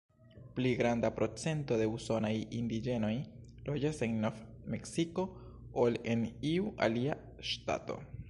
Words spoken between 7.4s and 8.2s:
ŝtato.